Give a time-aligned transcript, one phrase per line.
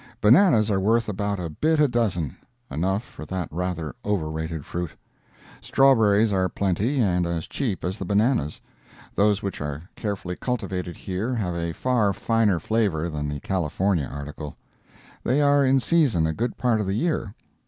[0.19, 4.95] Bananas are worth about a bit a dozen—enough for that rather over rated fruit.
[5.61, 8.59] Strawberries are plenty, and as cheap as the bananas.
[9.13, 14.57] Those which are carefully cultivated here have a far finer flavor than the California article.
[15.23, 17.35] They are in season a good part of the year.